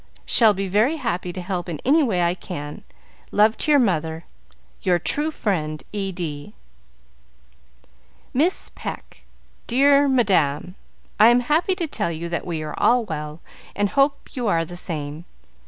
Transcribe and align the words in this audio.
Shall 0.25 0.55
be 0.55 0.67
very 0.67 0.95
happy 0.97 1.31
to 1.31 1.41
help 1.43 1.69
in 1.69 1.79
any 1.85 2.01
way 2.01 2.23
I 2.23 2.33
can. 2.33 2.83
Love 3.29 3.55
to 3.59 3.71
your 3.71 3.79
mother. 3.79 4.25
Your 4.81 4.97
true 4.97 5.29
friend, 5.29 5.83
"E.D." 5.93 6.55
"Miss 8.33 8.69
Pecq. 8.73 9.23
"Dear 9.67 10.07
Madam, 10.07 10.73
I 11.19 11.27
am 11.29 11.41
happy 11.41 11.75
to 11.75 11.85
tell 11.85 12.11
you 12.11 12.29
that 12.29 12.47
we 12.47 12.63
are 12.63 12.73
all 12.79 13.05
well, 13.05 13.41
and 13.75 13.89
hope 13.89 14.35
you 14.35 14.47
are 14.47 14.65
the 14.65 14.75
same. 14.75 15.25